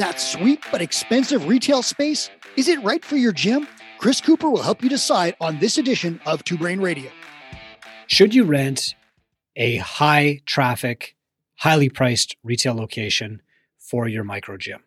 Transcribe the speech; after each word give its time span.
That 0.00 0.18
sweet 0.18 0.64
but 0.72 0.80
expensive 0.80 1.46
retail 1.46 1.82
space? 1.82 2.30
Is 2.56 2.68
it 2.68 2.82
right 2.82 3.04
for 3.04 3.18
your 3.18 3.32
gym? 3.32 3.68
Chris 3.98 4.18
Cooper 4.18 4.48
will 4.48 4.62
help 4.62 4.82
you 4.82 4.88
decide 4.88 5.36
on 5.42 5.58
this 5.58 5.76
edition 5.76 6.22
of 6.24 6.42
Two 6.42 6.56
Brain 6.56 6.80
Radio. 6.80 7.10
Should 8.06 8.34
you 8.34 8.44
rent 8.44 8.94
a 9.56 9.76
high 9.76 10.40
traffic, 10.46 11.16
highly 11.56 11.90
priced 11.90 12.34
retail 12.42 12.74
location 12.76 13.42
for 13.76 14.08
your 14.08 14.24
micro 14.24 14.56
gym? 14.56 14.80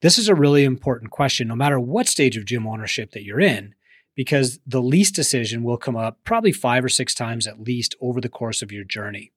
This 0.00 0.16
is 0.16 0.26
a 0.26 0.34
really 0.34 0.64
important 0.64 1.10
question, 1.10 1.48
no 1.48 1.54
matter 1.54 1.78
what 1.78 2.08
stage 2.08 2.38
of 2.38 2.46
gym 2.46 2.66
ownership 2.66 3.10
that 3.10 3.24
you're 3.24 3.38
in, 3.38 3.74
because 4.14 4.58
the 4.66 4.80
lease 4.80 5.10
decision 5.10 5.64
will 5.64 5.76
come 5.76 5.96
up 5.96 6.24
probably 6.24 6.52
five 6.52 6.82
or 6.82 6.88
six 6.88 7.14
times 7.14 7.46
at 7.46 7.60
least 7.60 7.94
over 8.00 8.22
the 8.22 8.30
course 8.30 8.62
of 8.62 8.72
your 8.72 8.84
journey. 8.84 9.32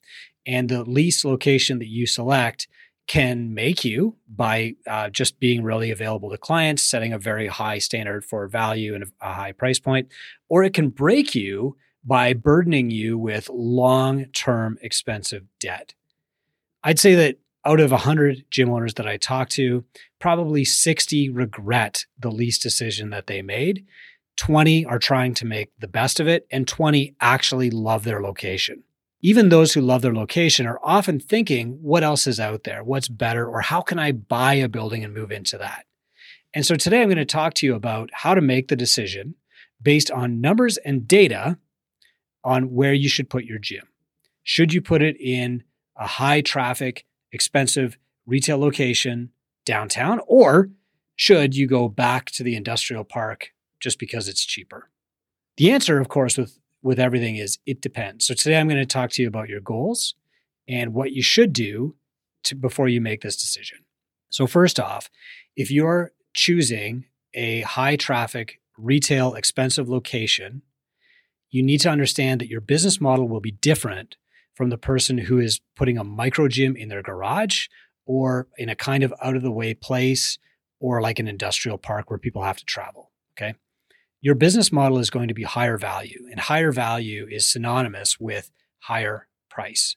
And 0.45 0.69
the 0.69 0.85
lease 0.85 1.25
location 1.25 1.79
that 1.79 1.89
you 1.89 2.07
select 2.07 2.69
can 3.09 3.55
make 3.55 3.83
you 3.83 4.15
by 4.29 4.75
uh, 4.85 5.09
just 5.09 5.39
being 5.39 5.63
really 5.63 5.89
available 5.89 6.29
to 6.29 6.37
clients, 6.37 6.83
setting 6.83 7.11
a 7.11 7.17
very 7.17 7.47
high 7.47 7.79
standard 7.79 8.23
for 8.23 8.47
value 8.47 8.93
and 8.93 9.03
a 9.19 9.33
high 9.33 9.51
price 9.51 9.79
point, 9.79 10.07
or 10.47 10.63
it 10.63 10.75
can 10.75 10.89
break 10.89 11.33
you 11.33 11.75
by 12.05 12.33
burdening 12.33 12.91
you 12.91 13.17
with 13.17 13.49
long 13.49 14.25
term 14.25 14.77
expensive 14.83 15.43
debt. 15.59 15.95
I'd 16.83 16.99
say 16.99 17.15
that 17.15 17.39
out 17.65 17.79
of 17.79 17.89
100 17.89 18.45
gym 18.51 18.69
owners 18.69 18.93
that 18.93 19.07
I 19.07 19.17
talk 19.17 19.49
to, 19.49 19.83
probably 20.19 20.63
60 20.63 21.29
regret 21.31 22.05
the 22.19 22.29
lease 22.31 22.59
decision 22.59 23.09
that 23.09 23.25
they 23.25 23.41
made. 23.41 23.87
20 24.37 24.85
are 24.85 24.99
trying 24.99 25.33
to 25.33 25.47
make 25.47 25.71
the 25.79 25.87
best 25.87 26.19
of 26.19 26.27
it, 26.27 26.45
and 26.51 26.67
20 26.67 27.15
actually 27.19 27.71
love 27.71 28.03
their 28.03 28.21
location 28.21 28.83
even 29.21 29.49
those 29.49 29.73
who 29.73 29.81
love 29.81 30.01
their 30.01 30.13
location 30.13 30.65
are 30.65 30.79
often 30.81 31.19
thinking, 31.19 31.79
what 31.81 32.03
else 32.03 32.25
is 32.25 32.39
out 32.39 32.63
there? 32.63 32.83
What's 32.83 33.09
better? 33.09 33.45
Or 33.45 33.61
how 33.61 33.81
can 33.81 33.99
I 33.99 34.11
buy 34.11 34.53
a 34.55 34.69
building 34.69 35.03
and 35.03 35.13
move 35.13 35.31
into 35.31 35.57
that? 35.57 35.85
And 36.53 36.65
so 36.65 36.75
today 36.75 37.01
I'm 37.01 37.09
going 37.09 37.17
to 37.17 37.25
talk 37.25 37.53
to 37.55 37.65
you 37.65 37.75
about 37.75 38.09
how 38.13 38.33
to 38.33 38.41
make 38.41 38.69
the 38.69 38.75
decision 38.75 39.35
based 39.81 40.09
on 40.09 40.41
numbers 40.41 40.77
and 40.77 41.07
data 41.07 41.57
on 42.43 42.73
where 42.73 42.93
you 42.93 43.09
should 43.09 43.29
put 43.29 43.45
your 43.45 43.59
gym. 43.59 43.87
Should 44.43 44.73
you 44.73 44.81
put 44.81 45.01
it 45.01 45.17
in 45.19 45.63
a 45.97 46.07
high 46.07 46.41
traffic, 46.41 47.05
expensive 47.31 47.97
retail 48.25 48.57
location 48.57 49.31
downtown, 49.65 50.21
or 50.25 50.69
should 51.15 51.55
you 51.55 51.67
go 51.67 51.89
back 51.89 52.31
to 52.31 52.43
the 52.43 52.55
industrial 52.55 53.03
park 53.03 53.51
just 53.79 53.99
because 53.99 54.27
it's 54.27 54.45
cheaper? 54.45 54.89
The 55.57 55.71
answer, 55.71 55.99
of 55.99 56.07
course, 56.07 56.37
with 56.37 56.57
with 56.81 56.99
everything 56.99 57.35
is 57.35 57.59
it 57.65 57.81
depends. 57.81 58.25
So 58.25 58.33
today 58.33 58.59
I'm 58.59 58.67
going 58.67 58.79
to 58.79 58.85
talk 58.85 59.11
to 59.11 59.21
you 59.21 59.27
about 59.27 59.49
your 59.49 59.59
goals 59.59 60.15
and 60.67 60.93
what 60.93 61.11
you 61.11 61.21
should 61.21 61.53
do 61.53 61.95
to, 62.43 62.55
before 62.55 62.87
you 62.87 63.01
make 63.01 63.21
this 63.21 63.37
decision. 63.37 63.79
So 64.29 64.47
first 64.47 64.79
off, 64.79 65.09
if 65.55 65.71
you're 65.71 66.11
choosing 66.33 67.05
a 67.33 67.61
high 67.61 67.95
traffic 67.95 68.61
retail 68.77 69.33
expensive 69.33 69.89
location, 69.89 70.61
you 71.49 71.63
need 71.63 71.79
to 71.81 71.89
understand 71.89 72.39
that 72.39 72.49
your 72.49 72.61
business 72.61 73.01
model 73.01 73.27
will 73.27 73.41
be 73.41 73.51
different 73.51 74.15
from 74.53 74.69
the 74.69 74.77
person 74.77 75.17
who 75.17 75.39
is 75.39 75.61
putting 75.75 75.97
a 75.97 76.03
micro 76.03 76.47
gym 76.47 76.75
in 76.75 76.89
their 76.89 77.01
garage 77.01 77.67
or 78.05 78.47
in 78.57 78.69
a 78.69 78.75
kind 78.75 79.03
of 79.03 79.13
out 79.21 79.35
of 79.35 79.41
the 79.41 79.51
way 79.51 79.73
place 79.73 80.37
or 80.79 81.01
like 81.01 81.19
an 81.19 81.27
industrial 81.27 81.77
park 81.77 82.09
where 82.09 82.19
people 82.19 82.43
have 82.43 82.57
to 82.57 82.65
travel. 82.65 83.11
Okay 83.33 83.55
your 84.21 84.35
business 84.35 84.71
model 84.71 84.99
is 84.99 85.09
going 85.09 85.27
to 85.29 85.33
be 85.33 85.43
higher 85.43 85.77
value, 85.77 86.27
and 86.29 86.39
higher 86.39 86.71
value 86.71 87.27
is 87.29 87.47
synonymous 87.47 88.19
with 88.19 88.51
higher 88.79 89.27
price. 89.49 89.95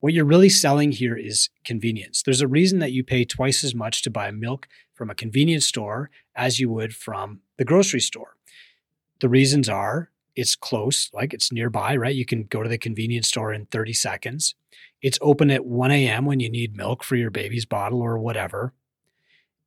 What 0.00 0.12
you're 0.12 0.26
really 0.26 0.50
selling 0.50 0.92
here 0.92 1.16
is 1.16 1.48
convenience. 1.64 2.22
There's 2.22 2.42
a 2.42 2.48
reason 2.48 2.78
that 2.80 2.92
you 2.92 3.02
pay 3.02 3.24
twice 3.24 3.64
as 3.64 3.74
much 3.74 4.02
to 4.02 4.10
buy 4.10 4.30
milk 4.30 4.68
from 4.92 5.08
a 5.08 5.14
convenience 5.14 5.66
store 5.66 6.10
as 6.34 6.60
you 6.60 6.68
would 6.70 6.94
from 6.94 7.40
the 7.56 7.64
grocery 7.64 8.00
store. 8.00 8.36
The 9.20 9.30
reasons 9.30 9.68
are 9.68 10.10
it's 10.36 10.56
close, 10.56 11.08
like 11.14 11.32
it's 11.32 11.52
nearby, 11.52 11.96
right? 11.96 12.14
You 12.14 12.26
can 12.26 12.44
go 12.44 12.62
to 12.62 12.68
the 12.68 12.76
convenience 12.76 13.28
store 13.28 13.52
in 13.52 13.66
30 13.66 13.92
seconds. 13.94 14.54
It's 15.00 15.18
open 15.22 15.50
at 15.50 15.64
1 15.64 15.90
a.m. 15.90 16.26
when 16.26 16.40
you 16.40 16.50
need 16.50 16.76
milk 16.76 17.04
for 17.04 17.16
your 17.16 17.30
baby's 17.30 17.64
bottle 17.64 18.02
or 18.02 18.18
whatever. 18.18 18.74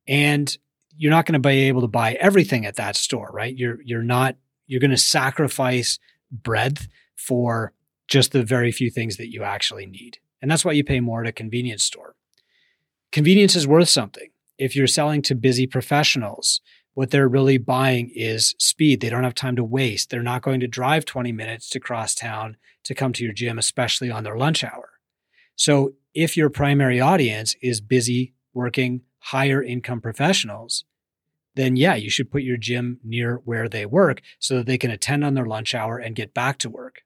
And 0.06 0.56
you're 0.98 1.12
not 1.12 1.26
going 1.26 1.40
to 1.40 1.48
be 1.48 1.68
able 1.68 1.80
to 1.80 1.88
buy 1.88 2.14
everything 2.14 2.66
at 2.66 2.76
that 2.76 2.96
store, 2.96 3.30
right? 3.32 3.56
You're 3.56 3.78
you're 3.82 4.02
not 4.02 4.36
you're 4.66 4.80
going 4.80 4.90
to 4.90 4.96
sacrifice 4.96 5.98
breadth 6.30 6.88
for 7.16 7.72
just 8.08 8.32
the 8.32 8.42
very 8.42 8.72
few 8.72 8.90
things 8.90 9.16
that 9.16 9.32
you 9.32 9.44
actually 9.44 9.86
need. 9.86 10.18
And 10.42 10.50
that's 10.50 10.64
why 10.64 10.72
you 10.72 10.84
pay 10.84 11.00
more 11.00 11.22
at 11.22 11.28
a 11.28 11.32
convenience 11.32 11.84
store. 11.84 12.14
Convenience 13.12 13.56
is 13.56 13.66
worth 13.66 13.88
something. 13.88 14.28
If 14.58 14.74
you're 14.74 14.86
selling 14.86 15.22
to 15.22 15.34
busy 15.34 15.66
professionals, 15.66 16.60
what 16.94 17.10
they're 17.10 17.28
really 17.28 17.58
buying 17.58 18.10
is 18.14 18.54
speed. 18.58 19.00
They 19.00 19.08
don't 19.08 19.24
have 19.24 19.34
time 19.34 19.56
to 19.56 19.64
waste. 19.64 20.10
They're 20.10 20.22
not 20.22 20.42
going 20.42 20.60
to 20.60 20.66
drive 20.66 21.04
20 21.04 21.30
minutes 21.32 21.70
to 21.70 21.80
cross 21.80 22.14
town 22.14 22.56
to 22.84 22.94
come 22.94 23.12
to 23.12 23.24
your 23.24 23.32
gym, 23.32 23.58
especially 23.58 24.10
on 24.10 24.24
their 24.24 24.36
lunch 24.36 24.64
hour. 24.64 24.90
So 25.54 25.92
if 26.12 26.36
your 26.36 26.50
primary 26.50 27.00
audience 27.00 27.54
is 27.62 27.80
busy 27.80 28.34
working 28.52 29.02
higher 29.18 29.62
income 29.62 30.00
professionals, 30.00 30.84
then 31.54 31.76
yeah, 31.76 31.94
you 31.94 32.08
should 32.08 32.30
put 32.30 32.42
your 32.42 32.56
gym 32.56 33.00
near 33.02 33.40
where 33.44 33.68
they 33.68 33.84
work 33.84 34.20
so 34.38 34.56
that 34.56 34.66
they 34.66 34.78
can 34.78 34.90
attend 34.90 35.24
on 35.24 35.34
their 35.34 35.46
lunch 35.46 35.74
hour 35.74 35.98
and 35.98 36.14
get 36.14 36.34
back 36.34 36.58
to 36.58 36.70
work. 36.70 37.02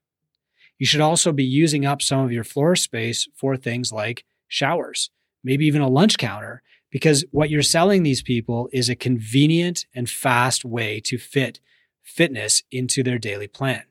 You 0.77 0.85
should 0.85 1.01
also 1.01 1.31
be 1.31 1.43
using 1.43 1.85
up 1.85 2.01
some 2.01 2.19
of 2.19 2.31
your 2.31 2.43
floor 2.43 2.75
space 2.75 3.27
for 3.35 3.57
things 3.57 3.91
like 3.91 4.25
showers, 4.47 5.09
maybe 5.43 5.65
even 5.65 5.81
a 5.81 5.87
lunch 5.87 6.17
counter, 6.17 6.61
because 6.91 7.25
what 7.31 7.49
you're 7.49 7.63
selling 7.63 8.03
these 8.03 8.21
people 8.21 8.69
is 8.71 8.89
a 8.89 8.95
convenient 8.95 9.85
and 9.95 10.09
fast 10.09 10.63
way 10.63 10.99
to 11.05 11.17
fit 11.17 11.59
fitness 12.03 12.61
into 12.69 13.01
their 13.01 13.17
daily 13.17 13.47
plan. 13.47 13.83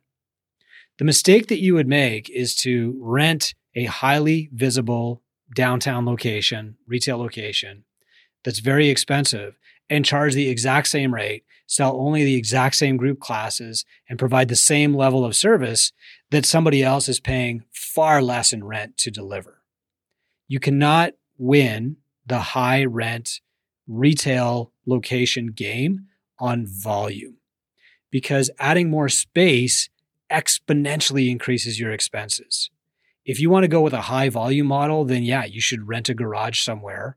The 0.98 1.04
mistake 1.04 1.48
that 1.48 1.60
you 1.60 1.74
would 1.74 1.88
make 1.88 2.30
is 2.30 2.54
to 2.56 2.96
rent 3.00 3.54
a 3.74 3.86
highly 3.86 4.50
visible 4.52 5.22
downtown 5.54 6.06
location, 6.06 6.76
retail 6.86 7.18
location, 7.18 7.84
that's 8.44 8.60
very 8.60 8.88
expensive 8.88 9.58
and 9.88 10.04
charge 10.04 10.34
the 10.34 10.48
exact 10.48 10.88
same 10.88 11.12
rate, 11.14 11.44
sell 11.66 11.96
only 11.96 12.24
the 12.24 12.36
exact 12.36 12.76
same 12.76 12.96
group 12.96 13.20
classes, 13.20 13.84
and 14.08 14.18
provide 14.18 14.48
the 14.48 14.56
same 14.56 14.94
level 14.94 15.24
of 15.24 15.36
service 15.36 15.92
that 16.30 16.46
somebody 16.46 16.82
else 16.82 17.08
is 17.08 17.20
paying 17.20 17.64
far 17.72 18.22
less 18.22 18.52
in 18.52 18.64
rent 18.64 18.96
to 18.96 19.10
deliver. 19.10 19.62
You 20.48 20.60
cannot 20.60 21.12
win 21.36 21.96
the 22.26 22.38
high 22.38 22.84
rent 22.84 23.40
retail 23.86 24.72
location 24.86 25.48
game 25.48 26.06
on 26.38 26.66
volume 26.66 27.36
because 28.10 28.50
adding 28.58 28.90
more 28.90 29.08
space 29.08 29.88
exponentially 30.30 31.30
increases 31.30 31.78
your 31.78 31.92
expenses. 31.92 32.70
If 33.24 33.38
you 33.40 33.50
want 33.50 33.64
to 33.64 33.68
go 33.68 33.82
with 33.82 33.92
a 33.92 34.02
high 34.02 34.28
volume 34.28 34.66
model, 34.66 35.04
then 35.04 35.22
yeah, 35.22 35.44
you 35.44 35.60
should 35.60 35.86
rent 35.86 36.08
a 36.08 36.14
garage 36.14 36.60
somewhere 36.60 37.16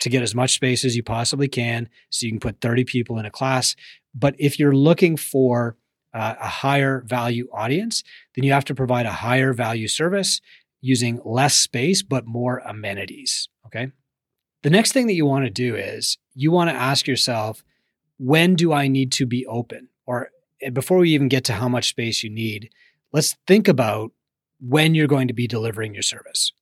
to 0.00 0.08
get 0.08 0.22
as 0.22 0.34
much 0.34 0.54
space 0.54 0.84
as 0.84 0.96
you 0.96 1.02
possibly 1.02 1.48
can 1.48 1.88
so 2.10 2.26
you 2.26 2.32
can 2.32 2.40
put 2.40 2.60
30 2.60 2.84
people 2.84 3.18
in 3.18 3.26
a 3.26 3.30
class. 3.30 3.76
But 4.14 4.34
if 4.38 4.58
you're 4.58 4.74
looking 4.74 5.16
for 5.16 5.76
uh, 6.12 6.34
a 6.40 6.48
higher 6.48 7.02
value 7.06 7.48
audience, 7.52 8.02
then 8.34 8.44
you 8.44 8.52
have 8.52 8.64
to 8.66 8.74
provide 8.74 9.06
a 9.06 9.12
higher 9.12 9.52
value 9.52 9.88
service 9.88 10.40
using 10.80 11.20
less 11.24 11.54
space 11.54 12.02
but 12.02 12.26
more 12.26 12.58
amenities. 12.58 13.48
Okay. 13.66 13.92
The 14.62 14.70
next 14.70 14.92
thing 14.92 15.06
that 15.06 15.14
you 15.14 15.26
want 15.26 15.44
to 15.44 15.50
do 15.50 15.76
is 15.76 16.18
you 16.34 16.50
want 16.50 16.70
to 16.70 16.76
ask 16.76 17.06
yourself, 17.06 17.62
when 18.18 18.54
do 18.54 18.72
I 18.72 18.88
need 18.88 19.12
to 19.12 19.26
be 19.26 19.46
open? 19.46 19.88
Or 20.06 20.30
eh, 20.60 20.70
before 20.70 20.98
we 20.98 21.10
even 21.10 21.28
get 21.28 21.44
to 21.44 21.54
how 21.54 21.68
much 21.68 21.88
space 21.88 22.22
you 22.22 22.30
need, 22.30 22.70
let's 23.12 23.36
think 23.46 23.68
about 23.68 24.12
when 24.60 24.94
you're 24.94 25.06
going 25.06 25.28
to 25.28 25.34
be 25.34 25.46
delivering 25.46 25.94
your 25.94 26.02
service. 26.02 26.52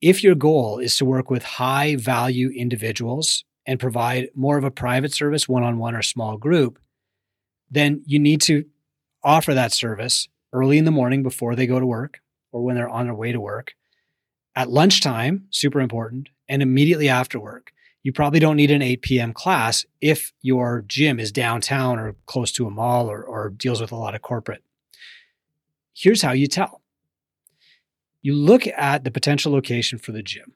If 0.00 0.22
your 0.22 0.34
goal 0.34 0.78
is 0.78 0.96
to 0.96 1.04
work 1.04 1.30
with 1.30 1.42
high 1.42 1.96
value 1.96 2.50
individuals 2.50 3.44
and 3.66 3.80
provide 3.80 4.28
more 4.34 4.58
of 4.58 4.64
a 4.64 4.70
private 4.70 5.12
service, 5.12 5.48
one 5.48 5.62
on 5.62 5.78
one 5.78 5.94
or 5.94 6.02
small 6.02 6.36
group, 6.36 6.78
then 7.70 8.02
you 8.06 8.18
need 8.18 8.42
to 8.42 8.64
offer 9.22 9.54
that 9.54 9.72
service 9.72 10.28
early 10.52 10.78
in 10.78 10.84
the 10.84 10.90
morning 10.90 11.22
before 11.22 11.56
they 11.56 11.66
go 11.66 11.80
to 11.80 11.86
work 11.86 12.20
or 12.52 12.62
when 12.62 12.76
they're 12.76 12.88
on 12.88 13.06
their 13.06 13.14
way 13.14 13.32
to 13.32 13.40
work. 13.40 13.74
At 14.54 14.70
lunchtime, 14.70 15.46
super 15.50 15.80
important, 15.80 16.28
and 16.48 16.62
immediately 16.62 17.08
after 17.08 17.40
work. 17.40 17.72
You 18.04 18.12
probably 18.12 18.38
don't 18.38 18.56
need 18.56 18.70
an 18.70 18.82
8 18.82 19.02
p.m. 19.02 19.32
class 19.32 19.86
if 20.00 20.32
your 20.42 20.84
gym 20.86 21.18
is 21.18 21.32
downtown 21.32 21.98
or 21.98 22.14
close 22.26 22.52
to 22.52 22.66
a 22.66 22.70
mall 22.70 23.10
or, 23.10 23.22
or 23.24 23.48
deals 23.48 23.80
with 23.80 23.92
a 23.92 23.96
lot 23.96 24.14
of 24.14 24.20
corporate. 24.20 24.62
Here's 25.94 26.20
how 26.20 26.32
you 26.32 26.46
tell 26.46 26.82
you 28.24 28.34
look 28.34 28.66
at 28.66 29.04
the 29.04 29.10
potential 29.10 29.52
location 29.52 29.98
for 29.98 30.10
the 30.10 30.22
gym. 30.22 30.54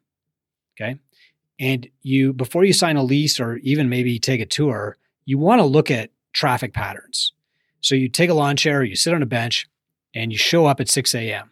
Okay. 0.74 0.98
And 1.60 1.86
you, 2.02 2.32
before 2.32 2.64
you 2.64 2.72
sign 2.72 2.96
a 2.96 3.02
lease 3.02 3.38
or 3.38 3.58
even 3.58 3.90
maybe 3.90 4.18
take 4.18 4.40
a 4.40 4.46
tour, 4.46 4.96
you 5.26 5.36
want 5.36 5.60
to 5.60 5.66
look 5.66 5.90
at 5.90 6.10
traffic 6.32 6.72
patterns. 6.72 7.34
So 7.82 7.94
you 7.94 8.08
take 8.08 8.30
a 8.30 8.34
lawn 8.34 8.56
chair, 8.56 8.82
you 8.82 8.96
sit 8.96 9.12
on 9.12 9.22
a 9.22 9.26
bench, 9.26 9.68
and 10.14 10.32
you 10.32 10.38
show 10.38 10.64
up 10.64 10.80
at 10.80 10.88
6 10.88 11.14
a.m. 11.14 11.50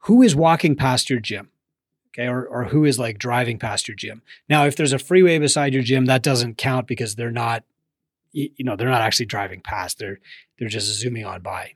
Who 0.00 0.20
is 0.20 0.36
walking 0.36 0.76
past 0.76 1.08
your 1.08 1.20
gym? 1.20 1.48
Okay. 2.10 2.28
Or, 2.28 2.46
or 2.46 2.64
who 2.64 2.84
is 2.84 2.98
like 2.98 3.18
driving 3.18 3.58
past 3.58 3.88
your 3.88 3.96
gym. 3.96 4.20
Now, 4.50 4.66
if 4.66 4.76
there's 4.76 4.92
a 4.92 4.98
freeway 4.98 5.38
beside 5.38 5.72
your 5.72 5.82
gym, 5.82 6.04
that 6.04 6.22
doesn't 6.22 6.58
count 6.58 6.86
because 6.86 7.14
they're 7.14 7.30
not, 7.30 7.64
you 8.32 8.52
know, 8.64 8.76
they're 8.76 8.90
not 8.90 9.00
actually 9.00 9.26
driving 9.26 9.62
past. 9.62 9.98
They're, 9.98 10.18
they're 10.58 10.68
just 10.68 11.00
zooming 11.00 11.24
on 11.24 11.40
by. 11.40 11.72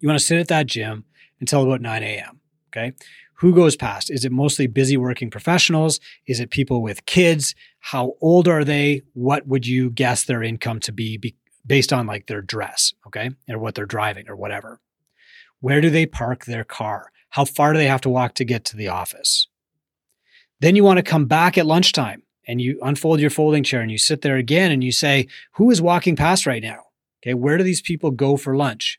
You 0.00 0.08
want 0.08 0.18
to 0.18 0.24
sit 0.24 0.38
at 0.38 0.48
that 0.48 0.66
gym 0.66 1.06
until 1.40 1.62
about 1.62 1.80
9 1.80 2.02
a.m. 2.02 2.40
Okay. 2.76 2.92
Who 3.38 3.54
goes 3.54 3.76
past? 3.76 4.10
Is 4.10 4.24
it 4.24 4.32
mostly 4.32 4.66
busy 4.66 4.96
working 4.96 5.30
professionals? 5.30 6.00
Is 6.26 6.40
it 6.40 6.50
people 6.50 6.82
with 6.82 7.06
kids? 7.06 7.54
How 7.80 8.14
old 8.20 8.48
are 8.48 8.64
they? 8.64 9.02
What 9.12 9.46
would 9.46 9.66
you 9.66 9.90
guess 9.90 10.24
their 10.24 10.42
income 10.42 10.80
to 10.80 10.92
be, 10.92 11.16
be 11.16 11.36
based 11.66 11.92
on 11.92 12.06
like 12.06 12.26
their 12.26 12.42
dress? 12.42 12.92
Okay. 13.06 13.30
Or 13.48 13.58
what 13.58 13.74
they're 13.74 13.86
driving 13.86 14.28
or 14.28 14.36
whatever. 14.36 14.80
Where 15.60 15.80
do 15.80 15.90
they 15.90 16.06
park 16.06 16.44
their 16.44 16.64
car? 16.64 17.10
How 17.30 17.44
far 17.44 17.72
do 17.72 17.78
they 17.78 17.86
have 17.86 18.00
to 18.02 18.10
walk 18.10 18.34
to 18.34 18.44
get 18.44 18.64
to 18.66 18.76
the 18.76 18.88
office? 18.88 19.48
Then 20.60 20.76
you 20.76 20.84
want 20.84 20.98
to 20.98 21.02
come 21.02 21.26
back 21.26 21.58
at 21.58 21.66
lunchtime 21.66 22.22
and 22.46 22.60
you 22.60 22.78
unfold 22.82 23.20
your 23.20 23.30
folding 23.30 23.62
chair 23.64 23.80
and 23.80 23.90
you 23.90 23.98
sit 23.98 24.22
there 24.22 24.36
again 24.36 24.70
and 24.70 24.84
you 24.84 24.92
say, 24.92 25.26
Who 25.54 25.70
is 25.70 25.82
walking 25.82 26.16
past 26.16 26.46
right 26.46 26.62
now? 26.62 26.84
Okay, 27.22 27.34
where 27.34 27.56
do 27.56 27.64
these 27.64 27.80
people 27.80 28.10
go 28.10 28.36
for 28.36 28.56
lunch? 28.56 28.98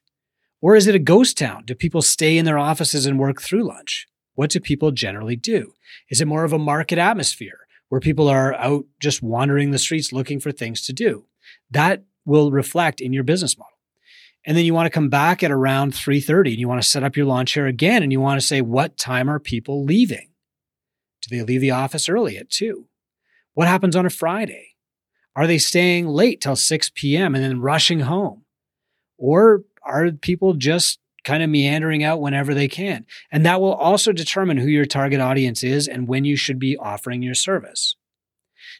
Or 0.61 0.75
is 0.75 0.87
it 0.87 0.95
a 0.95 0.99
ghost 0.99 1.37
town? 1.37 1.63
Do 1.65 1.75
people 1.75 2.01
stay 2.01 2.37
in 2.37 2.45
their 2.45 2.57
offices 2.57 3.05
and 3.05 3.19
work 3.19 3.41
through 3.41 3.67
lunch? 3.67 4.07
What 4.33 4.49
do 4.49 4.59
people 4.59 4.91
generally 4.91 5.35
do? 5.35 5.73
Is 6.09 6.21
it 6.21 6.27
more 6.27 6.43
of 6.43 6.53
a 6.53 6.59
market 6.59 6.97
atmosphere 6.97 7.67
where 7.89 8.01
people 8.01 8.27
are 8.27 8.53
out 8.55 8.85
just 8.99 9.21
wandering 9.21 9.71
the 9.71 9.77
streets 9.77 10.11
looking 10.11 10.39
for 10.39 10.51
things 10.51 10.85
to 10.85 10.93
do? 10.93 11.25
That 11.71 12.03
will 12.25 12.51
reflect 12.51 12.99
in 12.99 13.13
your 13.13 13.23
business 13.23 13.57
model. 13.57 13.71
And 14.45 14.55
then 14.55 14.65
you 14.65 14.73
want 14.73 14.85
to 14.85 14.91
come 14.91 15.09
back 15.09 15.41
at 15.43 15.51
around 15.51 15.93
3:30 15.93 16.51
and 16.51 16.59
you 16.59 16.67
want 16.67 16.81
to 16.81 16.87
set 16.87 17.03
up 17.03 17.15
your 17.15 17.25
lawn 17.25 17.45
chair 17.45 17.65
again 17.65 18.03
and 18.03 18.11
you 18.11 18.21
want 18.21 18.39
to 18.39 18.45
say 18.45 18.61
what 18.61 18.97
time 18.97 19.29
are 19.29 19.39
people 19.39 19.83
leaving? 19.83 20.29
Do 21.21 21.35
they 21.35 21.43
leave 21.43 21.61
the 21.61 21.71
office 21.71 22.07
early 22.07 22.37
at 22.37 22.49
2? 22.49 22.87
What 23.53 23.67
happens 23.67 23.95
on 23.95 24.05
a 24.05 24.11
Friday? 24.11 24.75
Are 25.35 25.47
they 25.47 25.57
staying 25.57 26.07
late 26.07 26.41
till 26.41 26.55
6 26.55 26.91
p.m. 26.93 27.33
and 27.33 27.43
then 27.43 27.59
rushing 27.59 28.01
home? 28.01 28.43
Or 29.17 29.63
are 29.85 30.11
people 30.11 30.53
just 30.53 30.99
kind 31.23 31.41
of 31.41 31.49
meandering 31.49 32.03
out 32.03 32.21
whenever 32.21 32.53
they 32.53 32.67
can? 32.67 33.05
And 33.31 33.45
that 33.45 33.61
will 33.61 33.73
also 33.73 34.11
determine 34.11 34.57
who 34.57 34.67
your 34.67 34.85
target 34.85 35.19
audience 35.19 35.63
is 35.63 35.87
and 35.87 36.07
when 36.07 36.25
you 36.25 36.35
should 36.35 36.59
be 36.59 36.77
offering 36.77 37.21
your 37.21 37.35
service. 37.35 37.95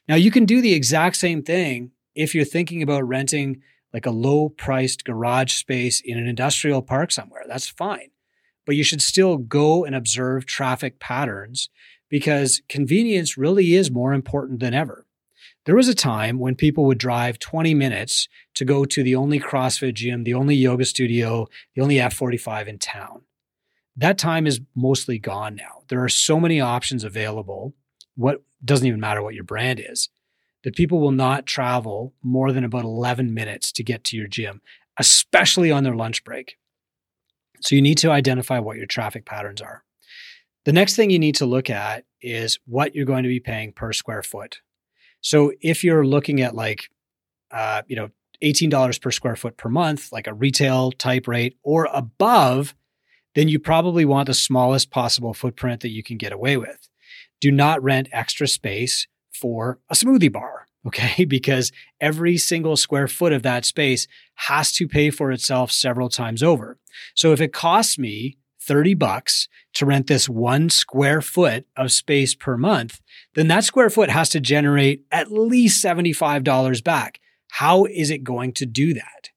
Now, 0.07 0.16
you 0.16 0.31
can 0.31 0.46
do 0.46 0.62
the 0.62 0.74
exact 0.74 1.18
same 1.18 1.42
thing 1.44 1.92
if 2.13 2.36
you're 2.36 2.46
thinking 2.46 2.81
about 2.81 3.07
renting 3.07 3.62
like 3.94 4.06
a 4.06 4.12
low 4.12 4.50
priced 4.50 5.06
garage 5.06 5.54
space 5.54 6.02
in 6.04 6.18
an 6.18 6.28
industrial 6.28 6.81
park 6.81 7.12
somewhere. 7.12 7.44
That's 7.48 7.68
fine. 7.69 8.10
But 8.66 8.75
you 8.75 8.84
should 8.84 9.02
still 9.02 9.38
go 9.38 9.86
and 9.86 9.96
observe 9.96 10.46
traffic 10.46 11.00
patterns 11.00 11.69
because 12.10 12.62
convenience 12.68 13.38
really 13.38 13.74
is 13.74 13.90
more 13.90 14.13
important 14.13 14.60
than 14.60 14.74
ever. 14.74 15.06
There 15.66 15.76
was 15.76 15.88
a 15.88 15.96
time 15.96 16.38
when 16.38 16.56
people 16.56 16.86
would 16.86 17.00
drive 17.00 17.40
20 17.40 17.74
minutes 17.74 18.30
to 18.54 18.66
go 18.66 18.86
to 18.86 19.02
the 19.02 19.16
only 19.16 19.40
CrossFit 19.40 19.96
gym, 19.96 20.24
the 20.24 20.36
only 20.36 20.56
yoga 20.56 20.86
studio, 20.86 21.48
the 21.76 21.82
only 21.82 21.96
F45 21.96 22.68
in 22.68 22.78
town. 22.78 23.22
That 23.98 24.20
time 24.20 24.46
is 24.46 24.62
mostly 24.76 25.18
gone 25.18 25.56
now. 25.56 25.84
There 25.88 26.04
are 26.04 26.10
so 26.10 26.40
many 26.40 26.62
options 26.62 27.04
available. 27.04 27.74
What 28.16 28.44
doesn't 28.64 28.86
even 28.86 29.00
matter 29.00 29.24
what 29.24 29.34
your 29.34 29.44
brand 29.44 29.82
is 29.84 30.10
that 30.64 30.76
people 30.76 31.00
will 31.00 31.12
not 31.12 31.46
travel 31.46 32.14
more 32.24 32.52
than 32.52 32.64
about 32.64 32.84
11 32.84 33.34
minutes 33.34 33.72
to 33.72 33.84
get 33.84 34.04
to 34.04 34.18
your 34.18 34.28
gym, 34.28 34.62
especially 35.00 35.72
on 35.72 35.84
their 35.84 35.96
lunch 35.96 36.24
break. 36.24 36.58
So 37.62 37.76
you 37.76 37.82
need 37.84 38.00
to 38.00 38.12
identify 38.12 38.60
what 38.60 38.78
your 38.78 38.88
traffic 38.88 39.26
patterns 39.26 39.62
are. 39.62 39.84
The 40.66 40.74
next 40.74 40.96
thing 40.96 41.12
you 41.12 41.20
need 41.20 41.36
to 41.36 41.46
look 41.46 41.70
at 41.70 42.06
is 42.20 42.58
what 42.66 42.96
you're 42.96 43.06
going 43.06 43.24
to 43.24 43.30
be 43.30 43.40
paying 43.40 43.74
per 43.74 43.94
square 43.94 44.24
foot. 44.24 44.62
So 45.25 45.51
if 45.60 45.83
you're 45.83 46.06
looking 46.06 46.42
at 46.42 46.54
like, 46.54 46.92
uh, 47.50 47.81
you 47.88 47.95
know, 47.95 48.12
$18 48.44 49.01
per 49.01 49.10
square 49.10 49.36
foot 49.36 49.57
per 49.57 49.69
month, 49.69 50.12
like 50.12 50.27
a 50.27 50.36
retail 50.36 50.92
type 50.92 51.27
rate 51.27 51.57
or 51.63 51.89
above, 51.92 52.75
then 53.33 53.48
you 53.48 53.57
probably 53.57 54.06
want 54.06 54.27
the 54.27 54.36
smallest 54.36 54.92
possible 54.92 55.33
footprint 55.33 55.81
that 55.81 55.89
you 55.89 56.04
can 56.04 56.18
get 56.18 56.31
away 56.31 56.57
with. 56.57 56.89
Do 57.42 57.51
not 57.51 57.81
rent 57.81 58.07
extra 58.12 58.48
space 58.48 59.07
for 59.33 59.80
a 59.89 59.95
smoothie 59.95 60.31
bar. 60.31 60.68
Okay. 60.86 61.25
Because 61.25 61.71
every 62.00 62.38
single 62.38 62.78
square 62.78 63.07
foot 63.07 63.33
of 63.33 63.42
that 63.42 63.66
space 63.66 64.07
has 64.36 64.71
to 64.74 64.88
pay 64.88 65.10
for 65.10 65.31
itself 65.31 65.71
several 65.71 66.10
times 66.10 66.44
over. 66.44 66.78
So 67.16 67.31
if 67.31 67.42
it 67.42 67.51
costs 67.51 67.98
me 67.98 68.38
30 68.62 68.94
bucks 68.94 69.48
to 69.75 69.86
rent 69.86 70.07
this 70.07 70.27
one 70.27 70.69
square 70.69 71.22
foot 71.22 71.66
of 71.77 71.92
space 71.92 72.36
per 72.36 72.57
month, 72.57 73.01
then 73.36 73.48
that 73.48 73.63
square 73.63 73.89
foot 73.89 74.10
has 74.10 74.30
to 74.30 74.39
generate 74.39 75.06
at 75.12 75.31
least 75.31 75.83
$75 75.83 76.83
back. 76.83 77.19
How 77.51 77.86
is 77.86 78.10
it 78.10 78.24
going 78.24 78.54
to 78.54 78.66
do 78.66 78.94
that? 78.94 79.30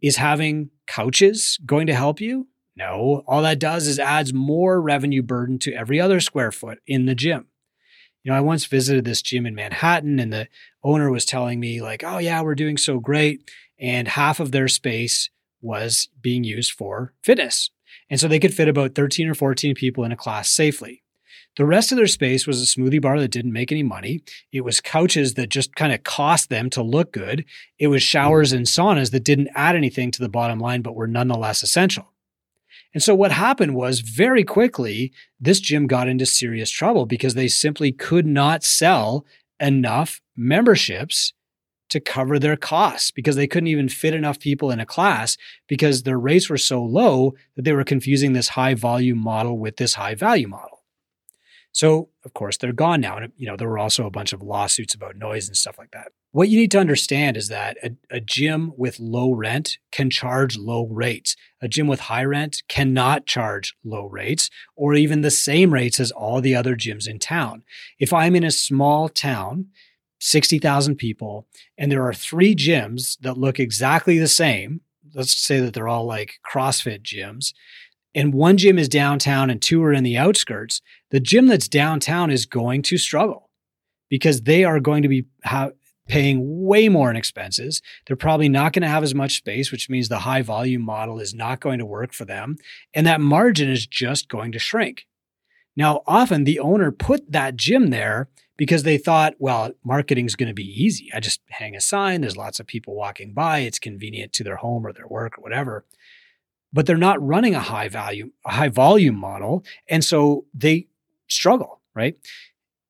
Is 0.00 0.16
having 0.16 0.70
couches 0.86 1.58
going 1.64 1.86
to 1.86 1.94
help 1.94 2.20
you? 2.20 2.48
No, 2.76 3.22
all 3.26 3.42
that 3.42 3.58
does 3.58 3.86
is 3.86 3.98
adds 3.98 4.32
more 4.32 4.80
revenue 4.80 5.22
burden 5.22 5.58
to 5.60 5.72
every 5.72 6.00
other 6.00 6.20
square 6.20 6.52
foot 6.52 6.78
in 6.86 7.06
the 7.06 7.14
gym 7.14 7.46
you 8.22 8.30
know, 8.30 8.36
I 8.36 8.42
once 8.42 8.66
visited 8.66 9.04
this 9.04 9.22
gym 9.22 9.46
in 9.46 9.54
Manhattan 9.54 10.18
and 10.18 10.32
the 10.32 10.48
owner 10.84 11.10
was 11.10 11.24
telling 11.24 11.58
me, 11.58 11.80
like, 11.80 12.04
oh, 12.04 12.18
yeah, 12.18 12.42
we're 12.42 12.54
doing 12.54 12.76
so 12.76 12.98
great. 12.98 13.50
And 13.78 14.08
half 14.08 14.40
of 14.40 14.52
their 14.52 14.68
space 14.68 15.30
was 15.62 16.08
being 16.20 16.44
used 16.44 16.72
for 16.72 17.14
fitness. 17.22 17.70
And 18.10 18.18
so 18.18 18.28
they 18.28 18.40
could 18.40 18.54
fit 18.54 18.68
about 18.68 18.94
13 18.94 19.28
or 19.28 19.34
14 19.34 19.74
people 19.74 20.04
in 20.04 20.12
a 20.12 20.16
class 20.16 20.50
safely. 20.50 21.02
The 21.56 21.64
rest 21.64 21.90
of 21.90 21.96
their 21.96 22.06
space 22.06 22.46
was 22.46 22.62
a 22.62 22.64
smoothie 22.64 23.00
bar 23.00 23.18
that 23.18 23.30
didn't 23.30 23.52
make 23.52 23.72
any 23.72 23.82
money. 23.82 24.22
It 24.52 24.60
was 24.62 24.80
couches 24.80 25.34
that 25.34 25.48
just 25.48 25.74
kind 25.74 25.92
of 25.92 26.04
cost 26.04 26.48
them 26.48 26.70
to 26.70 26.82
look 26.82 27.12
good. 27.12 27.44
It 27.78 27.88
was 27.88 28.02
showers 28.02 28.52
and 28.52 28.66
saunas 28.66 29.10
that 29.10 29.24
didn't 29.24 29.50
add 29.54 29.74
anything 29.74 30.10
to 30.12 30.20
the 30.20 30.28
bottom 30.28 30.60
line, 30.60 30.82
but 30.82 30.94
were 30.94 31.08
nonetheless 31.08 31.62
essential. 31.62 32.12
And 32.94 33.02
so 33.02 33.14
what 33.14 33.32
happened 33.32 33.74
was 33.74 34.00
very 34.00 34.44
quickly, 34.44 35.12
this 35.40 35.60
gym 35.60 35.86
got 35.86 36.08
into 36.08 36.26
serious 36.26 36.70
trouble 36.70 37.06
because 37.06 37.34
they 37.34 37.48
simply 37.48 37.92
could 37.92 38.26
not 38.26 38.64
sell 38.64 39.24
enough 39.60 40.20
memberships 40.36 41.32
to 41.90 42.00
cover 42.00 42.38
their 42.38 42.56
costs 42.56 43.10
because 43.10 43.36
they 43.36 43.46
couldn't 43.46 43.68
even 43.68 43.88
fit 43.88 44.14
enough 44.14 44.38
people 44.38 44.70
in 44.70 44.80
a 44.80 44.86
class 44.86 45.36
because 45.68 46.02
their 46.02 46.18
rates 46.18 46.48
were 46.48 46.58
so 46.58 46.82
low 46.82 47.34
that 47.56 47.62
they 47.62 47.72
were 47.72 47.84
confusing 47.84 48.32
this 48.32 48.50
high 48.50 48.74
volume 48.74 49.18
model 49.18 49.58
with 49.58 49.76
this 49.76 49.94
high 49.94 50.14
value 50.14 50.48
model. 50.48 50.80
So, 51.72 52.08
of 52.24 52.34
course, 52.34 52.56
they're 52.56 52.72
gone 52.72 53.00
now. 53.00 53.16
And, 53.16 53.32
you 53.36 53.46
know, 53.46 53.56
there 53.56 53.68
were 53.68 53.78
also 53.78 54.06
a 54.06 54.10
bunch 54.10 54.32
of 54.32 54.42
lawsuits 54.42 54.94
about 54.94 55.16
noise 55.16 55.46
and 55.46 55.56
stuff 55.56 55.78
like 55.78 55.92
that. 55.92 56.08
What 56.32 56.48
you 56.48 56.58
need 56.58 56.70
to 56.72 56.80
understand 56.80 57.36
is 57.36 57.48
that 57.48 57.76
a, 57.82 57.90
a 58.10 58.20
gym 58.20 58.72
with 58.76 59.00
low 59.00 59.32
rent 59.32 59.78
can 59.90 60.10
charge 60.10 60.56
low 60.56 60.86
rates. 60.86 61.36
A 61.60 61.68
gym 61.68 61.86
with 61.86 62.00
high 62.00 62.24
rent 62.24 62.62
cannot 62.68 63.26
charge 63.26 63.74
low 63.84 64.06
rates 64.06 64.50
or 64.76 64.94
even 64.94 65.20
the 65.20 65.30
same 65.30 65.72
rates 65.72 66.00
as 66.00 66.10
all 66.10 66.40
the 66.40 66.54
other 66.54 66.76
gyms 66.76 67.08
in 67.08 67.18
town. 67.18 67.62
If 67.98 68.12
I'm 68.12 68.36
in 68.36 68.44
a 68.44 68.50
small 68.50 69.08
town, 69.08 69.66
60,000 70.20 70.96
people, 70.96 71.46
and 71.76 71.90
there 71.90 72.04
are 72.04 72.14
three 72.14 72.54
gyms 72.54 73.18
that 73.20 73.38
look 73.38 73.58
exactly 73.58 74.18
the 74.18 74.28
same, 74.28 74.82
let's 75.14 75.36
say 75.36 75.60
that 75.60 75.74
they're 75.74 75.88
all 75.88 76.04
like 76.04 76.38
CrossFit 76.50 77.02
gyms, 77.02 77.52
and 78.14 78.34
one 78.34 78.56
gym 78.56 78.78
is 78.78 78.88
downtown 78.88 79.50
and 79.50 79.62
two 79.62 79.82
are 79.82 79.92
in 79.92 80.04
the 80.04 80.18
outskirts, 80.18 80.82
the 81.10 81.20
gym 81.20 81.46
that's 81.46 81.68
downtown 81.68 82.30
is 82.30 82.44
going 82.44 82.82
to 82.82 82.98
struggle 82.98 83.50
because 84.08 84.42
they 84.42 84.64
are 84.64 84.80
going 84.80 85.02
to 85.02 85.08
be 85.08 85.24
paying 86.08 86.66
way 86.66 86.88
more 86.88 87.08
in 87.08 87.16
expenses. 87.16 87.80
They're 88.06 88.16
probably 88.16 88.48
not 88.48 88.72
going 88.72 88.82
to 88.82 88.88
have 88.88 89.04
as 89.04 89.14
much 89.14 89.36
space, 89.36 89.70
which 89.70 89.88
means 89.88 90.08
the 90.08 90.18
high 90.18 90.42
volume 90.42 90.82
model 90.82 91.20
is 91.20 91.32
not 91.32 91.60
going 91.60 91.78
to 91.78 91.86
work 91.86 92.12
for 92.12 92.24
them. 92.24 92.56
And 92.92 93.06
that 93.06 93.20
margin 93.20 93.70
is 93.70 93.86
just 93.86 94.28
going 94.28 94.50
to 94.52 94.58
shrink. 94.58 95.06
Now, 95.76 96.02
often 96.06 96.42
the 96.42 96.58
owner 96.58 96.90
put 96.90 97.30
that 97.30 97.54
gym 97.54 97.90
there 97.90 98.28
because 98.60 98.82
they 98.82 98.98
thought, 98.98 99.32
well, 99.38 99.72
marketing 99.82 100.26
is 100.26 100.36
going 100.36 100.48
to 100.50 100.54
be 100.54 100.84
easy. 100.84 101.10
I 101.14 101.20
just 101.20 101.40
hang 101.48 101.74
a 101.74 101.80
sign, 101.80 102.20
there's 102.20 102.36
lots 102.36 102.60
of 102.60 102.66
people 102.66 102.94
walking 102.94 103.32
by, 103.32 103.60
it's 103.60 103.78
convenient 103.78 104.34
to 104.34 104.44
their 104.44 104.56
home 104.56 104.86
or 104.86 104.92
their 104.92 105.08
work 105.08 105.38
or 105.38 105.40
whatever 105.40 105.86
but 106.72 106.86
they're 106.86 106.96
not 106.96 107.24
running 107.24 107.54
a 107.54 107.60
high 107.60 107.88
value, 107.88 108.30
a 108.46 108.52
high 108.52 108.68
volume 108.68 109.16
model. 109.16 109.64
And 109.88 110.04
so 110.04 110.46
they 110.54 110.86
struggle, 111.28 111.80
right? 111.94 112.16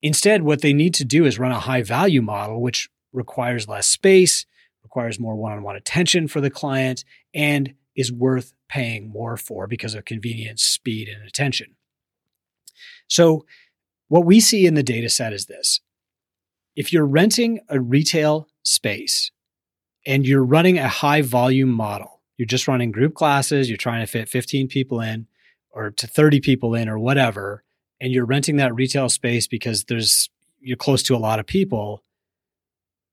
Instead, 0.02 0.42
what 0.42 0.62
they 0.62 0.72
need 0.72 0.94
to 0.94 1.04
do 1.04 1.24
is 1.24 1.38
run 1.38 1.52
a 1.52 1.60
high 1.60 1.82
value 1.82 2.22
model, 2.22 2.60
which 2.60 2.88
requires 3.12 3.68
less 3.68 3.86
space, 3.86 4.46
requires 4.82 5.18
more 5.18 5.36
one 5.36 5.52
on 5.52 5.62
one 5.62 5.76
attention 5.76 6.28
for 6.28 6.40
the 6.40 6.50
client, 6.50 7.04
and 7.34 7.74
is 7.96 8.12
worth 8.12 8.54
paying 8.68 9.08
more 9.08 9.36
for 9.36 9.66
because 9.66 9.94
of 9.94 10.04
convenience, 10.04 10.62
speed, 10.62 11.08
and 11.08 11.26
attention. 11.26 11.74
So, 13.08 13.44
what 14.10 14.26
we 14.26 14.40
see 14.40 14.66
in 14.66 14.74
the 14.74 14.82
data 14.82 15.08
set 15.08 15.32
is 15.32 15.46
this 15.46 15.80
if 16.74 16.92
you're 16.92 17.06
renting 17.06 17.60
a 17.68 17.80
retail 17.80 18.48
space 18.64 19.30
and 20.04 20.26
you're 20.26 20.44
running 20.44 20.78
a 20.78 20.88
high 20.88 21.22
volume 21.22 21.70
model, 21.70 22.20
you're 22.36 22.46
just 22.46 22.66
running 22.66 22.90
group 22.90 23.14
classes, 23.14 23.70
you're 23.70 23.76
trying 23.76 24.00
to 24.00 24.10
fit 24.10 24.28
15 24.28 24.66
people 24.66 25.00
in 25.00 25.28
or 25.70 25.92
to 25.92 26.08
30 26.08 26.40
people 26.40 26.74
in 26.74 26.88
or 26.88 26.98
whatever, 26.98 27.62
and 28.00 28.12
you're 28.12 28.26
renting 28.26 28.56
that 28.56 28.74
retail 28.74 29.08
space 29.08 29.46
because 29.46 29.84
there's 29.84 30.28
you're 30.58 30.76
close 30.76 31.04
to 31.04 31.14
a 31.14 31.18
lot 31.18 31.38
of 31.38 31.46
people, 31.46 32.02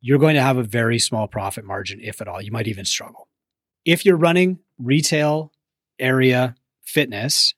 you're 0.02 0.18
going 0.18 0.36
to 0.36 0.42
have 0.42 0.58
a 0.58 0.64
very 0.64 0.98
small 0.98 1.28
profit 1.28 1.64
margin, 1.64 2.00
if 2.02 2.22
at 2.22 2.28
all. 2.28 2.42
You 2.42 2.52
might 2.52 2.68
even 2.68 2.86
struggle. 2.86 3.28
If 3.86 4.04
you're 4.04 4.18
running 4.18 4.60
retail 4.80 5.54
area 6.00 6.56
fitness 6.82 7.54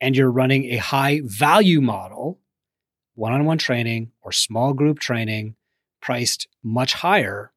and 0.00 0.16
you're 0.16 0.30
running 0.30 0.72
a 0.72 0.76
high 0.76 1.20
value 1.24 1.80
model, 1.80 2.38
one 3.14 3.32
on 3.32 3.44
one 3.44 3.58
training 3.58 4.12
or 4.22 4.32
small 4.32 4.72
group 4.72 4.98
training 4.98 5.56
priced 6.00 6.48
much 6.62 6.94
higher, 6.94 7.52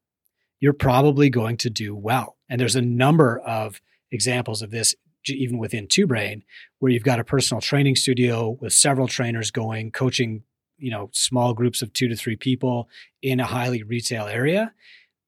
you're 0.58 0.72
probably 0.72 1.30
going 1.30 1.56
to 1.58 1.70
do 1.70 1.94
well. 1.94 2.36
And 2.48 2.60
there's 2.60 2.76
a 2.76 2.82
number 2.82 3.38
of 3.38 3.80
examples 4.10 4.62
of 4.62 4.70
this 4.70 4.94
even 5.26 5.58
within 5.58 5.86
Two 5.86 6.06
Brain, 6.06 6.42
where 6.78 6.90
you've 6.90 7.02
got 7.02 7.20
a 7.20 7.24
personal 7.24 7.60
training 7.60 7.96
studio 7.96 8.56
with 8.60 8.72
several 8.72 9.06
trainers 9.06 9.50
going, 9.50 9.90
coaching, 9.90 10.42
you 10.78 10.90
know, 10.90 11.10
small 11.12 11.52
groups 11.52 11.82
of 11.82 11.92
two 11.92 12.08
to 12.08 12.16
three 12.16 12.36
people 12.36 12.88
in 13.22 13.38
a 13.38 13.44
highly 13.44 13.82
retail 13.82 14.26
area. 14.26 14.72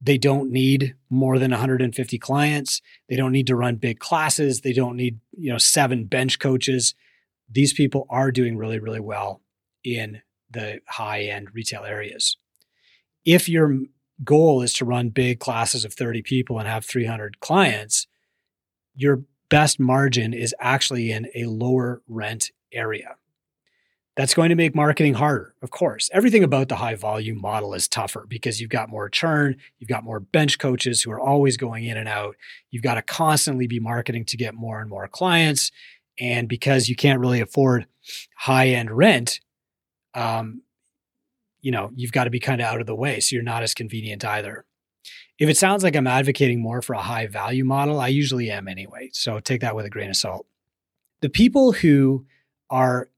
They 0.02 0.18
don't 0.18 0.50
need 0.50 0.96
more 1.10 1.38
than 1.38 1.52
150 1.52 2.18
clients. 2.18 2.82
They 3.08 3.14
don't 3.14 3.30
need 3.30 3.46
to 3.46 3.56
run 3.56 3.76
big 3.76 4.00
classes. 4.00 4.62
They 4.62 4.72
don't 4.72 4.96
need, 4.96 5.20
you 5.30 5.52
know, 5.52 5.58
seven 5.58 6.06
bench 6.06 6.40
coaches. 6.40 6.94
These 7.48 7.72
people 7.72 8.06
are 8.10 8.32
doing 8.32 8.56
really, 8.56 8.80
really 8.80 9.00
well 9.00 9.42
in 9.84 10.22
the 10.50 10.80
high 10.88 11.22
end 11.22 11.54
retail 11.54 11.84
areas. 11.84 12.36
If 13.24 13.48
your 13.48 13.78
goal 14.24 14.62
is 14.62 14.72
to 14.74 14.84
run 14.84 15.10
big 15.10 15.38
classes 15.38 15.84
of 15.84 15.94
30 15.94 16.22
people 16.22 16.58
and 16.58 16.66
have 16.66 16.84
300 16.84 17.38
clients, 17.38 18.08
your 18.94 19.22
best 19.48 19.78
margin 19.78 20.34
is 20.34 20.54
actually 20.58 21.12
in 21.12 21.28
a 21.34 21.44
lower 21.44 22.02
rent 22.08 22.50
area. 22.72 23.16
That's 24.14 24.34
going 24.34 24.50
to 24.50 24.54
make 24.54 24.74
marketing 24.74 25.14
harder, 25.14 25.54
of 25.62 25.70
course. 25.70 26.10
Everything 26.12 26.44
about 26.44 26.68
the 26.68 26.76
high 26.76 26.96
volume 26.96 27.40
model 27.40 27.72
is 27.72 27.88
tougher 27.88 28.26
because 28.28 28.60
you've 28.60 28.68
got 28.68 28.90
more 28.90 29.08
churn, 29.08 29.56
you've 29.78 29.88
got 29.88 30.04
more 30.04 30.20
bench 30.20 30.58
coaches 30.58 31.02
who 31.02 31.10
are 31.10 31.20
always 31.20 31.56
going 31.56 31.84
in 31.84 31.96
and 31.96 32.08
out. 32.08 32.36
You've 32.70 32.82
got 32.82 32.94
to 32.94 33.02
constantly 33.02 33.66
be 33.66 33.80
marketing 33.80 34.26
to 34.26 34.36
get 34.36 34.54
more 34.54 34.80
and 34.80 34.90
more 34.90 35.08
clients. 35.08 35.70
And 36.20 36.46
because 36.46 36.90
you 36.90 36.96
can't 36.96 37.20
really 37.20 37.40
afford 37.40 37.86
high 38.36 38.68
end 38.68 38.90
rent, 38.90 39.40
um, 40.14 40.60
you 41.62 41.70
know, 41.70 41.90
you've 41.94 42.12
got 42.12 42.24
to 42.24 42.30
be 42.30 42.40
kind 42.40 42.60
of 42.60 42.66
out 42.66 42.80
of 42.80 42.86
the 42.86 42.94
way. 42.94 43.18
So 43.20 43.34
you're 43.34 43.42
not 43.42 43.62
as 43.62 43.72
convenient 43.72 44.24
either. 44.24 44.66
If 45.38 45.48
it 45.48 45.56
sounds 45.56 45.82
like 45.82 45.96
I'm 45.96 46.06
advocating 46.06 46.60
more 46.60 46.82
for 46.82 46.92
a 46.92 47.00
high 47.00 47.28
value 47.28 47.64
model, 47.64 47.98
I 47.98 48.08
usually 48.08 48.50
am 48.50 48.68
anyway. 48.68 49.08
So 49.12 49.40
take 49.40 49.62
that 49.62 49.74
with 49.74 49.86
a 49.86 49.90
grain 49.90 50.10
of 50.10 50.16
salt. 50.16 50.46
The 51.22 51.30
people 51.30 51.72
who 51.72 52.26
are 52.68 53.08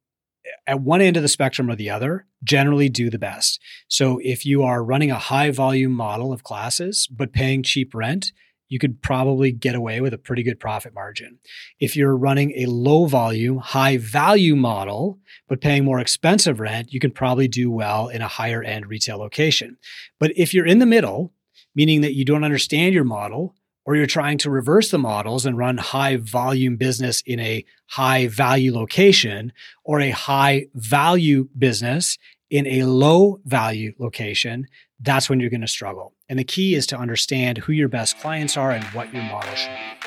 at 0.67 0.81
one 0.81 1.01
end 1.01 1.17
of 1.17 1.23
the 1.23 1.29
spectrum 1.29 1.71
or 1.71 1.77
the 1.77 1.91
other 1.91 2.27
generally 2.43 2.89
do 2.89 3.11
the 3.11 3.19
best. 3.19 3.61
So 3.89 4.21
if 4.23 4.45
you 4.45 4.63
are 4.63 4.85
running 4.85 5.11
a 5.11 5.19
high 5.19 5.51
volume 5.51 5.93
model 5.93 6.33
of 6.33 6.45
classes, 6.45 7.09
but 7.11 7.33
paying 7.33 7.63
cheap 7.63 7.95
rent, 7.95 8.33
you 8.69 8.79
could 8.79 9.03
probably 9.03 9.53
get 9.53 9.75
away 9.75 10.01
with 10.01 10.15
a 10.15 10.19
pretty 10.19 10.43
good 10.43 10.59
profit 10.59 10.95
margin. 10.95 11.39
If 11.79 11.97
you're 11.97 12.17
running 12.17 12.53
a 12.57 12.67
low 12.67 13.07
volume, 13.07 13.59
high 13.59 13.99
value 13.99 14.57
model, 14.57 15.19
but 15.49 15.61
paying 15.61 15.85
more 15.85 16.01
expensive 16.01 16.61
rent, 16.61 16.93
you 16.93 16.99
can 16.99 17.11
probably 17.11 17.47
do 17.47 17.71
well 17.71 18.09
in 18.09 18.23
a 18.23 18.29
higher 18.29 18.63
end 18.63 18.87
retail 18.87 19.19
location. 19.19 19.77
But 20.19 20.33
if 20.37 20.55
you're 20.55 20.67
in 20.67 20.79
the 20.79 20.87
middle, 20.87 21.33
meaning 21.75 22.01
that 22.01 22.15
you 22.15 22.25
don't 22.25 22.45
understand 22.45 22.95
your 22.95 23.05
model, 23.05 23.55
or 23.85 23.97
you're 23.97 24.07
trying 24.07 24.39
to 24.39 24.51
reverse 24.51 24.91
the 24.91 24.99
models 24.99 25.45
and 25.47 25.59
run 25.59 25.77
high 25.77 26.17
volume 26.17 26.77
business 26.77 27.23
in 27.27 27.39
a 27.41 27.65
high 27.87 28.27
value 28.29 28.75
location 28.75 29.53
or 29.85 30.01
a 30.01 30.11
high 30.11 30.67
value 30.75 31.49
business 31.57 32.19
in 32.51 32.67
a 32.67 32.85
low 32.85 33.41
value 33.45 33.93
location, 33.99 34.67
that's 35.01 35.29
when 35.29 35.41
you're 35.41 35.51
going 35.51 35.61
to 35.61 35.67
struggle. 35.67 36.13
And 36.29 36.39
the 36.39 36.45
key 36.45 36.75
is 36.75 36.87
to 36.89 36.97
understand 36.97 37.59
who 37.59 37.73
your 37.73 37.89
best 37.89 38.19
clients 38.21 38.57
are 38.57 38.71
and 38.71 38.85
what 38.87 39.13
your 39.13 39.23
model 39.25 39.55
should 39.55 39.71
be. 39.71 40.05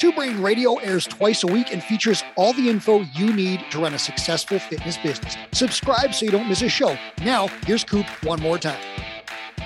Two 0.00 0.12
Brain 0.12 0.40
Radio 0.40 0.76
airs 0.76 1.06
twice 1.06 1.42
a 1.42 1.46
week 1.46 1.72
and 1.72 1.82
features 1.82 2.24
all 2.36 2.54
the 2.54 2.70
info 2.70 3.00
you 3.14 3.34
need 3.34 3.62
to 3.70 3.78
run 3.78 3.92
a 3.92 3.98
successful 3.98 4.58
fitness 4.58 4.96
business. 4.96 5.36
Subscribe 5.52 6.14
so 6.14 6.24
you 6.24 6.30
don't 6.30 6.48
miss 6.48 6.62
a 6.62 6.70
show. 6.70 6.96
Now, 7.22 7.48
here's 7.66 7.84
Coop 7.84 8.06
one 8.24 8.40
more 8.40 8.56
time. 8.56 8.80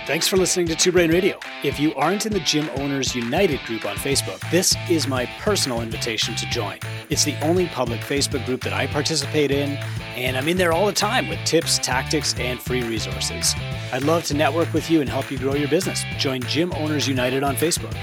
Thanks 0.07 0.29
for 0.29 0.37
listening 0.37 0.67
to 0.67 0.75
Two 0.75 0.93
Brain 0.93 1.11
Radio. 1.11 1.39
If 1.63 1.81
you 1.81 1.95
aren't 1.95 2.27
in 2.27 2.33
the 2.35 2.41
Gym 2.41 2.69
Owners 2.77 3.15
United 3.15 3.59
group 3.61 3.87
on 3.87 3.97
Facebook, 3.97 4.39
this 4.51 4.77
is 4.91 5.09
my 5.09 5.25
personal 5.41 5.81
invitation 5.81 6.35
to 6.35 6.47
join. 6.51 6.79
It's 7.09 7.25
the 7.25 7.35
only 7.41 7.69
public 7.69 8.01
Facebook 8.01 8.45
group 8.45 8.61
that 8.65 8.75
I 8.75 8.87
participate 8.87 9.51
in, 9.51 9.79
and 10.15 10.37
I'm 10.37 10.47
in 10.47 10.59
there 10.59 10.75
all 10.75 10.85
the 10.85 10.93
time 10.93 11.27
with 11.27 11.43
tips, 11.47 11.79
tactics, 11.79 12.35
and 12.39 12.61
free 12.61 12.83
resources. 12.83 13.55
I'd 13.95 14.03
love 14.03 14.25
to 14.25 14.35
network 14.35 14.75
with 14.75 14.91
you 14.91 15.01
and 15.01 15.09
help 15.09 15.31
you 15.31 15.39
grow 15.39 15.55
your 15.55 15.69
business. 15.69 16.05
Join 16.19 16.43
Gym 16.43 16.75
Owners 16.75 17.09
United 17.09 17.43
on 17.43 17.57
Facebook. 17.57 17.97